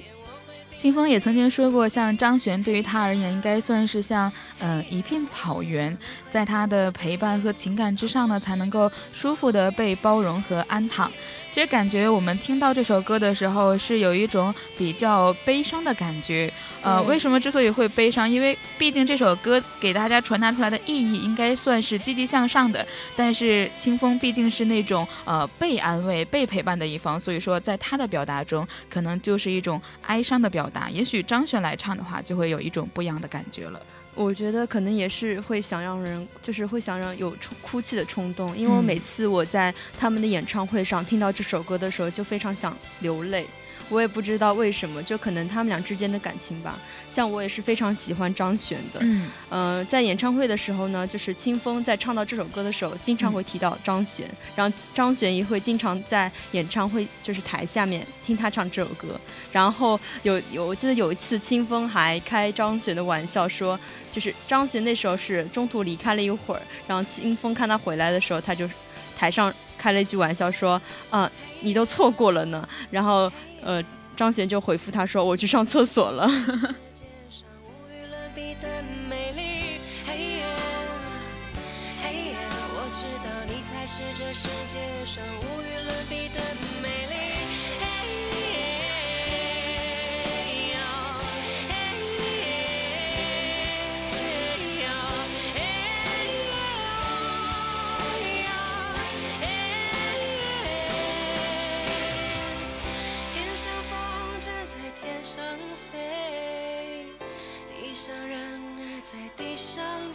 [0.78, 5.98] 清风也曾经说过，像张悬对于他而言，应该算是像呃一片草原，
[6.30, 11.12] 在他的陪伴和情感之上呢，才能够舒服的被包容和安躺。
[11.50, 16.52] 其实感觉我们听到这首歌的时候，是有一种比较悲伤的感觉。
[16.84, 18.30] 呃，为什么之所以会悲伤？
[18.30, 22.86] 因为毕竟这首歌给大家传达出来的意义应该算是积极向上的。
[23.16, 30.90] 但是清风毕竟是那种呃被安慰、被陪伴的一方，所以说在他的表达中，可能就是一种哀伤的表达。
[30.90, 33.82] 也许张悬来唱的话，就会有一种不一样的感觉了。
[34.18, 43.46] 我觉得可能也是会想让人，就是会想让有哭泣的冲动，因为我每次我在他们的演唱会上听到这首歌的时候，就非常想流泪。
[43.90, 46.78] 我也不知道为什么，就可能他们俩之间的感情吧。
[47.08, 59.20] 像我也是非常喜欢张悬的，嗯，呃，在演唱会的时候呢，就是清风在唱到这首歌的时候，经常会提到张悬，然后张悬也会经常在演唱会就是台下面听他唱这首歌。
[59.52, 63.80] 然后有有，我记得有一次清风还开张悬的玩笑说，
[64.12, 68.70] 就是张悬那时候是中途离开了一会儿，然后清风看他回来的时候，他就
[69.18, 72.68] 台上开了一句玩笑说，啊，你都错过了呢。
[72.90, 73.32] 然后。
[73.64, 73.84] 呃，
[74.16, 76.30] 张悬就回复他说：“我去上厕所了。”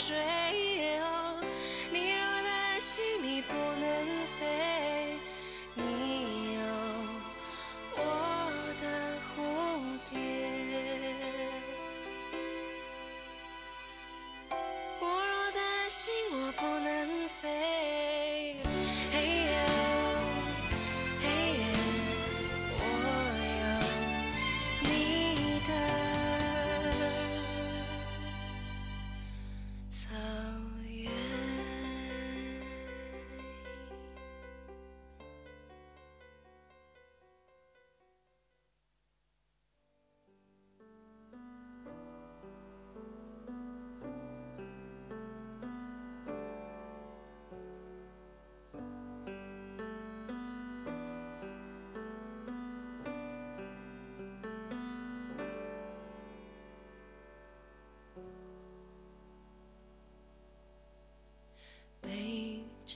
[0.05, 0.17] 水
[0.99, 1.37] 哦
[1.93, 5.21] 你若担心你不能飞
[5.75, 6.61] 你有
[7.97, 8.51] 我
[8.81, 8.85] 的
[9.23, 10.19] 蝴蝶
[14.99, 18.02] 我若担心我不能飞。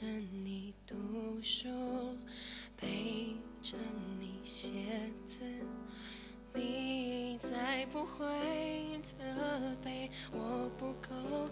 [0.05, 0.95] 你读
[1.43, 1.69] 书，
[2.77, 2.87] 陪
[3.63, 3.77] 着
[4.21, 4.71] 你写
[5.25, 5.41] 字，
[6.55, 8.27] 你再不会
[9.03, 9.15] 责
[9.83, 11.49] 备我不够。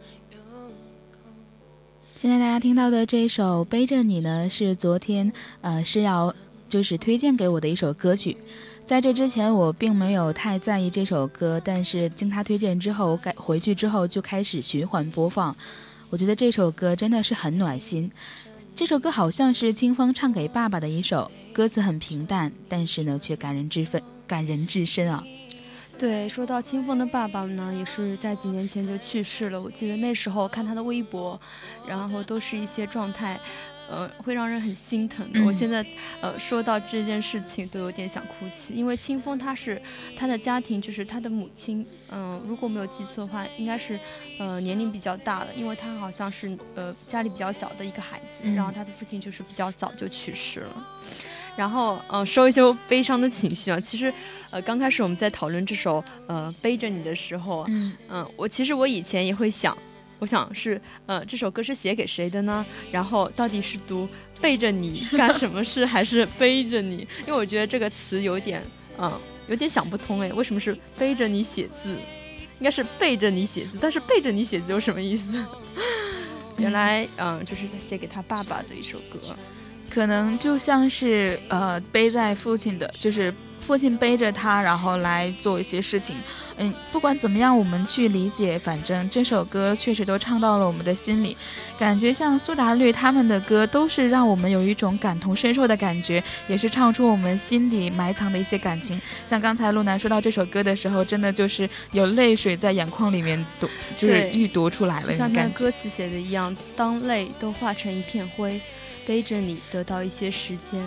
[2.14, 5.32] 现在大家听到的这首《背着你》呢，是昨天
[5.62, 6.34] 呃是要
[6.68, 8.36] 就是推荐给我的一首歌曲。
[8.84, 15.56] 在这之前，我并没有太在意这首歌，但是经他推荐之后，改回去之后就开始循环播放。
[16.14, 18.08] 我觉得这首歌真的是很暖心。
[18.76, 25.24] 这首歌好像是清风唱给爸爸的一首，歌词很平淡，但是呢却感人至分，感人至深啊。
[25.98, 29.60] 对，说到清风的爸爸呢，也是在几年前就去世了。
[29.60, 31.40] 我记得那时候看他的微博，
[31.84, 33.40] 然后都是一些状态，
[33.88, 35.38] 呃，会让人很心疼的。
[35.38, 35.84] 嗯我现在
[36.20, 39.80] 呃说到这件事情都有点想哭泣，因为清风他是
[40.16, 43.98] 他的家庭，就是他的母亲，嗯、如果没有记错的话，应该是
[44.38, 50.86] 呃年龄比较大的，因为他好像是呃家里比较小的一个孩子，嗯然后他的父亲就是比较早就去世了。
[51.56, 53.78] 然后，嗯、说一些悲伤的情绪啊。
[53.78, 54.12] 其实，
[54.50, 59.76] 呃，刚开始我们在讨论这首呃《背着你》的时候，嗯嗯，我其实我以前也会想，
[60.24, 62.64] 我想是呃这首歌是写给谁的呢？
[62.90, 64.08] 然后到底是读
[64.40, 67.06] 背着你 干什么事，还是背着你？
[67.20, 68.62] 因为我觉得这个词有点
[68.96, 69.12] 嗯
[69.48, 71.90] 有点想不通哎，为什么是背着你写字？
[72.58, 75.44] 应该是背着你写字，但是背着你写字有什么意思？
[76.56, 79.36] 原来嗯就是他写给他爸爸的一首歌。
[79.90, 86.16] 可能就像是呃背在父亲的，就是父亲背着他，然后来做一些事情。
[86.56, 91.36] 嗯，不管怎么样，我们去理解，反正这首歌确实都唱到了我们的心里。
[91.78, 99.00] 感觉像苏打绿他们的歌，都是让我们有一种感同身受的感觉，也是唱出我们心底埋藏的一些感情。
[99.26, 105.34] 像刚才路南说到这首歌的时候，真的就是有泪水在眼眶里面读，就是对欲读出来了像。
[105.52, 108.60] 歌词写的一样，当泪都化成一片灰，
[109.04, 110.80] 背着你得到一些时间，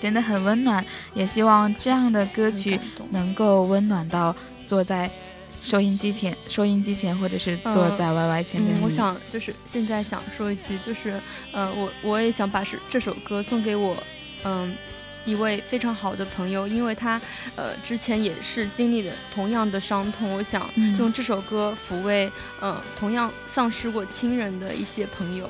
[0.00, 2.78] 真的很温暖，也希望这样的歌曲。
[3.10, 4.36] 能够温暖到
[4.68, 5.10] 坐在
[5.50, 8.78] 收音机前、收音机前，或者是坐在 YY 前的你。
[8.78, 11.18] 嗯，我想就是现在想说一句，就是
[11.52, 13.96] 呃，我我也想把是这首歌送给我，
[14.44, 14.76] 嗯、
[15.24, 17.18] 一位非常好的朋友，因为他
[17.56, 22.26] 呃之前也是经历了同样的伤痛，我想嗯用这首歌抚慰
[22.60, 25.48] 嗯、呃同样丧失过亲人的一些朋友。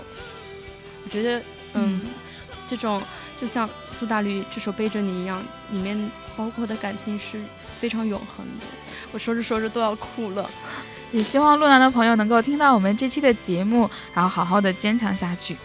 [1.05, 1.43] 我觉得
[1.75, 2.01] 嗯，
[2.71, 3.03] 这种
[3.41, 5.43] 就像苏打绿这首《背着你》一样，
[5.73, 5.99] 里面
[6.37, 7.41] 包括的感情是
[7.81, 8.66] 非常永恒的。
[9.12, 10.48] 我说着说着都要哭了。
[11.11, 15.56] 也希望路南的朋友能够听到我们这期的节目，然后好好的坚强下去。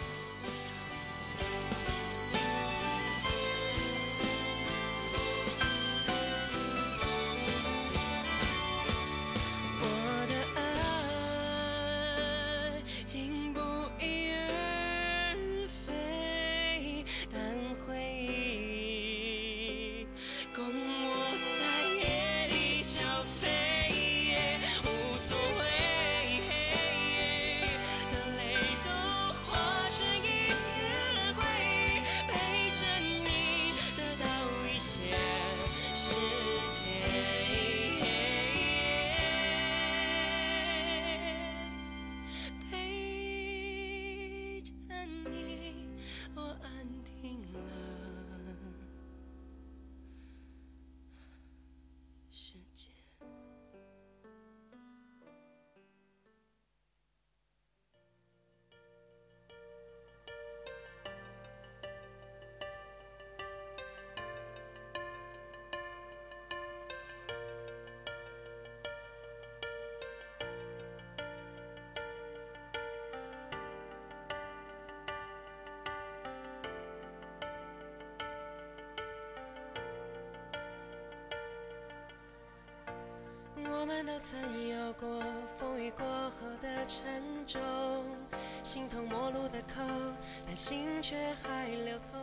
[84.06, 85.22] 都曾有过
[85.58, 87.04] 风雨过后的沉
[87.46, 87.58] 重，
[88.62, 89.82] 形同陌路的口，
[90.46, 92.20] 但心却还流通。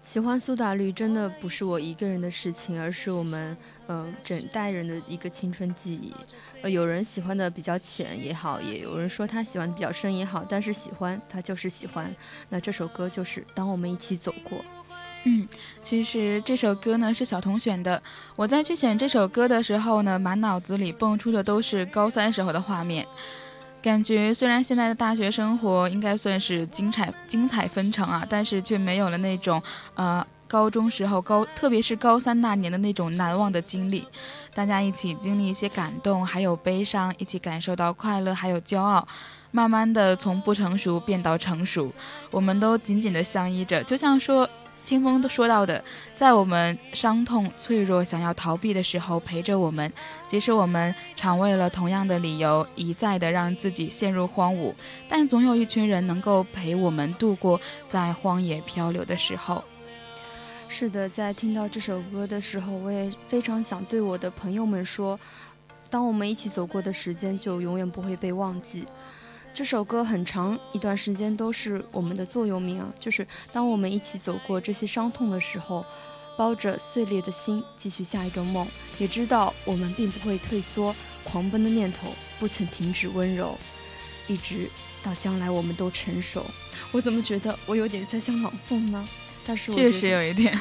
[0.00, 3.56] 喜欢苏打绿真的不是我一个人的事情，而是我们
[3.88, 6.14] 嗯、整代人的一个青春记忆。
[6.62, 12.14] 呃，有人喜欢的比较浅也好，也有人说他喜欢的比较深也好，但是喜欢他就是喜欢。
[12.48, 14.58] 那这首歌就是《当我们一起走过》。
[15.26, 15.46] 嗯，
[15.82, 18.02] 其实这首歌呢是小童选的。
[18.36, 23.06] 我在去选这首歌的时候呢，满脑子里蹦出的都是高三时候的画面。
[23.82, 29.62] 感觉虽然现在的大学生活应该算是精彩精彩纷呈啊，但是却没有了那种
[29.94, 34.06] 呃高中时候高，特别是高三那年的那种难忘的经历。
[34.54, 39.06] 大家一起经历一些感动，还有悲伤，一起感受到快乐，还有骄傲。
[39.50, 41.92] 慢慢的从不成熟变到成熟，
[42.30, 44.48] 我们都紧紧的相依着，就像说
[44.84, 45.82] 清风都说到的，
[46.14, 49.90] 在我们伤痛、脆弱、想要逃避的时候陪着我们，
[50.28, 54.74] 即使我们常为了同样的理由一再的让自己陷入荒芜，
[55.08, 59.64] 但总有一群人能够陪我们度过在荒野漂流的时候。
[60.68, 65.18] 是的，在听到这首歌的时候，我也非常想对我的朋友们说，
[65.88, 68.84] 当我们一起走过的时间就永远不会被忘记。
[69.54, 75.86] 这首歌很长一段时间都是我们的座右铭啊，就是当我们一起走过这些伤痛的时候，
[76.36, 78.66] 包着碎裂的心继续下一个梦，
[78.98, 83.56] 也知道我们并不会退缩，狂奔的念头不曾停止温柔，
[84.26, 84.68] 一直
[85.04, 86.44] 到将来我们都成熟。
[86.90, 89.08] 我怎么觉得我有点在像朗诵呢？
[89.46, 90.58] 但是我确实有一点。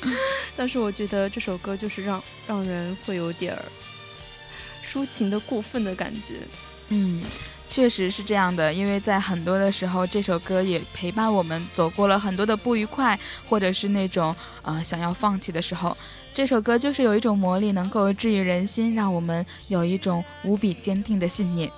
[0.54, 3.64] 但是我觉得这首歌就是让让人会有点儿
[4.86, 6.34] 抒情的过分的感觉。
[6.88, 7.22] 嗯，
[7.66, 15.96] 确实是这样的，因为在很多的时候，这首歌也陪伴我们走过了很多的不愉快，或者是那种呃想要放弃的时候。
[16.32, 21.70] 这首歌就是有一种魔力，能够治愈人心，让我们有一种无比坚定的信念。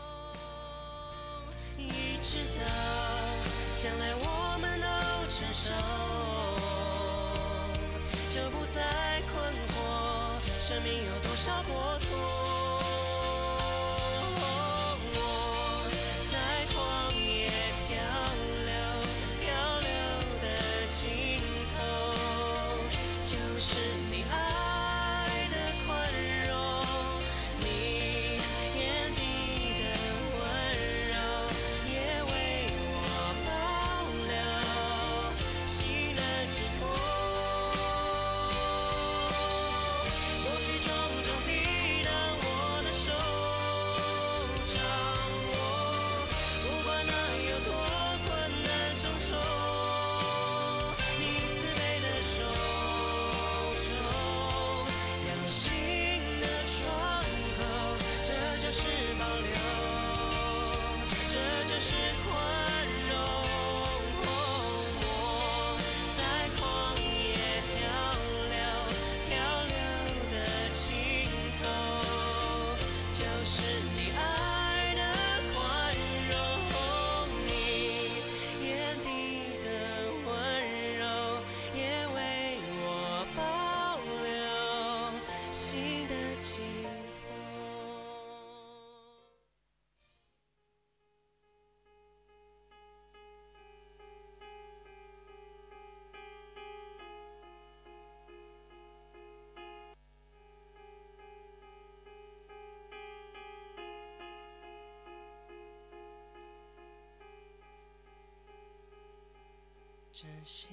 [110.19, 110.69] 这些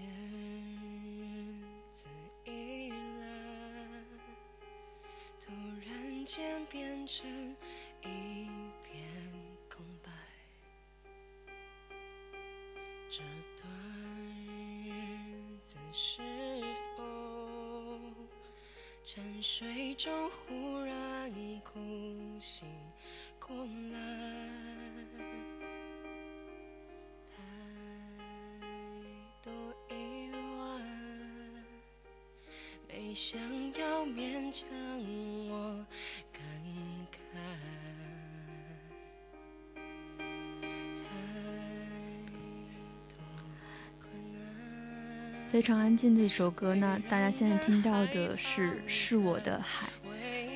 [1.20, 1.26] 日
[1.94, 2.08] 子
[2.46, 3.28] 以来，
[5.38, 5.52] 突
[5.86, 7.30] 然间变成
[8.04, 8.48] 一
[8.82, 9.04] 片
[9.70, 10.10] 空白。
[13.10, 13.20] 这
[13.62, 13.70] 段
[14.86, 16.22] 日子是
[16.96, 17.04] 否
[19.04, 21.82] 沉睡中忽然哭
[22.40, 22.66] 醒
[23.42, 23.54] 过
[23.92, 24.83] 来？
[33.14, 33.40] 想
[33.80, 34.68] 要勉强
[35.48, 35.86] 我
[36.32, 36.42] 感
[37.12, 37.16] 慨。
[40.96, 41.04] 太
[43.10, 43.18] 多
[44.02, 44.42] 困难，
[45.52, 49.88] 非常安静的一首歌呢，大家现在听到的是《是我的海》，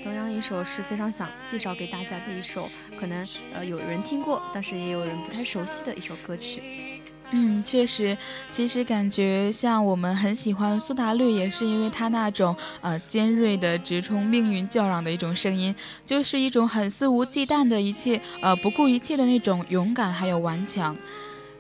[0.04, 2.68] 同样一首是非常想介绍给大家的一首，
[3.00, 6.87] 可能呃有人听过，但是也有人不太熟悉的一首歌曲。
[7.32, 8.18] 嗯，确实，
[8.52, 15.76] 其实感觉像我们很喜欢苏打绿，也是因为他那种呃尖锐的直冲命运叫嚷的一种声音，
[16.06, 20.96] 就是一种很肆无忌惮的一切呃不顾一切的那种勇敢还有顽强。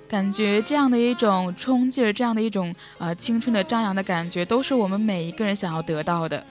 [0.07, 6.41] 感觉这样的一种冲劲儿，这样的一种呃青春的张扬的感觉，都是我们每一个人想要得到的。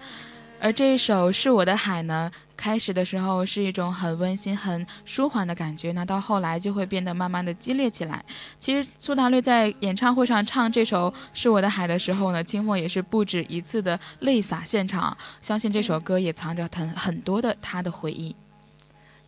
[0.59, 8.25] 而这一首是我的海呢，开始的时候是一种很温馨、很舒缓的感觉，那到后来就会变得慢慢的激烈起来。
[8.59, 18.35] 其实苏打绿在演唱会上唱这首《是我的海》的时候呢，清风也是不止一次的泪洒现场，相信这首歌也藏着很很多的他的回忆。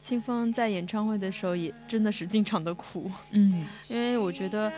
[0.08, 4.72] 清风在演唱会的时候也真的是经常的哭，嗯， 因为我觉得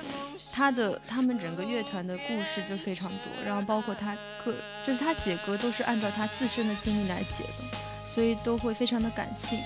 [0.53, 4.13] 他的他们整个乐团的故事就非常多，然后包括他
[4.45, 4.53] 个
[4.85, 7.79] 就是他写歌都是按照他自身的经历来写的，
[8.13, 9.57] 所以都会非常的感性。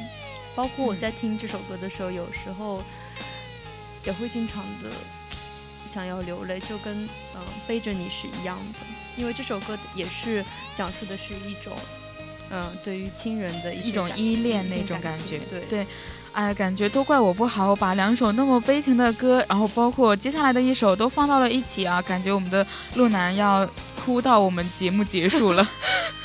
[0.54, 2.82] 包括我在听这首歌的时候，有时候
[4.04, 4.90] 也会经常的
[5.86, 8.80] 想要流泪，就跟嗯、呃背着你是一样的，
[9.16, 10.44] 因为这首歌也是
[10.76, 11.72] 讲述的是一种。
[12.50, 15.86] 嗯，对于亲人的一种依恋那种感觉，对对。
[16.32, 22.66] 哎，感觉都怪我不好，我把两首那么悲情的歌，然后包括接下来的一首都放到了一起啊，感觉我们的
[22.96, 23.64] 路南要
[24.04, 25.64] 哭到我们节目结束了。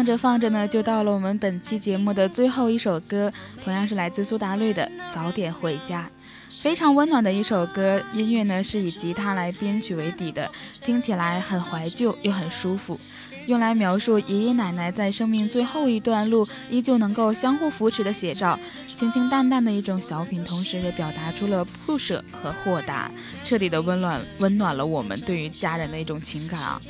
[0.00, 3.30] 放着放着呢，就到了我们本期节目的最后一首歌，
[3.62, 4.82] 同样是来自苏打绿的
[5.12, 6.08] 《早点回家》，
[6.62, 8.00] 非常温暖的一首歌。
[8.14, 12.98] 音乐呢是以吉他来编曲为底的，听起来很怀旧又很舒服。
[13.46, 23.10] 用来描述爷爷奶奶在生命最后一段路依旧能够相互扶持的写照，清清淡淡的一种小品，同时也表达出了不舍和豁达，
[23.44, 26.80] 彻底的温暖温暖了我们对于家人的一种情感啊。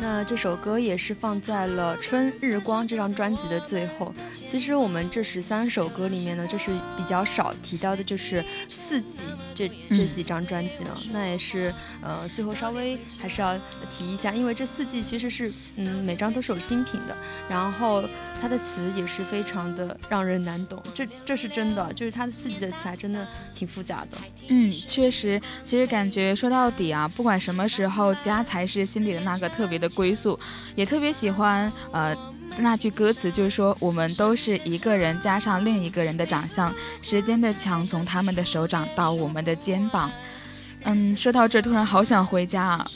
[0.00, 4.12] 那这首歌也是放在了《春日光》这张专辑的最后。
[4.32, 9.08] 其实我们这十三首歌里面呢，就是比较少提到的，就是四季
[9.54, 10.90] 这这几张专辑呢。
[11.12, 13.56] 那也是呃，最后稍微还是要
[13.90, 17.16] 提一下，因为这四季其实是嗯，每张都是有精品的，
[17.48, 18.02] 然后
[18.40, 24.18] 它的词也是非常的让人难懂，这这是真的，就是它的四季的词还真的挺复杂的。
[24.48, 30.38] 嗯，确实，其实感觉说到底啊，不管什么时候，家才是心底的那个特别的归宿，
[30.74, 32.16] 也特别喜欢呃。
[32.58, 36.70] 那句歌词就是说，我们都是一个人加上另一个人的长相，
[37.00, 40.10] 时间的墙从他们的手掌到我们的肩膀。
[40.82, 42.86] 嗯，说到这，突然好想回家啊。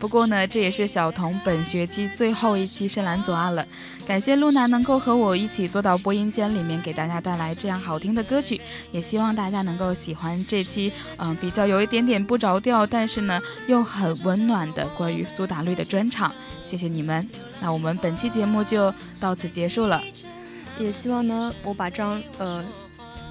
[0.00, 3.64] 不过呢，这也是小童本学期最后一期深蓝左岸了。
[4.06, 8.58] 感谢露娜能够和我一起坐到播音间里面，给大家带来这样好听的歌曲。
[8.92, 13.38] 也希望大家能够喜欢这期，嗯，比较有一点点不着调，但是呢
[13.68, 16.32] 又很温暖的关于苏打绿的专场。
[16.64, 17.28] 谢谢你们。
[17.60, 20.00] 那我们本期节目就到此结束了。
[20.78, 22.64] 也希望呢，我把这张呃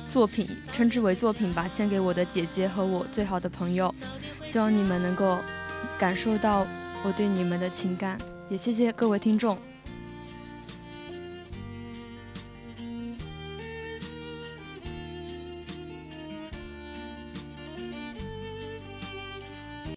[0.07, 3.91] 作品称之为作品吧，献给我的姐姐和我最好的朋友。
[4.43, 5.39] 希望你们能够。
[5.99, 6.65] 感受到
[7.03, 9.57] 我对你们的情感，也谢谢各位听众。